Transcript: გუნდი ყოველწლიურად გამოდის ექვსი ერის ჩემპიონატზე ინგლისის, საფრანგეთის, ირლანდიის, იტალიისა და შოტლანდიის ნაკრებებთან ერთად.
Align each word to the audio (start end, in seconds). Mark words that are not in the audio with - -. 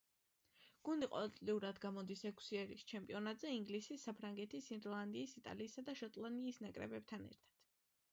გუნდი 0.87 1.07
ყოველწლიურად 1.15 1.81
გამოდის 1.83 2.23
ექვსი 2.29 2.57
ერის 2.61 2.85
ჩემპიონატზე 2.91 3.51
ინგლისის, 3.57 4.05
საფრანგეთის, 4.09 4.71
ირლანდიის, 4.79 5.37
იტალიისა 5.43 5.85
და 5.91 5.95
შოტლანდიის 6.01 6.59
ნაკრებებთან 6.65 7.27
ერთად. 7.29 7.53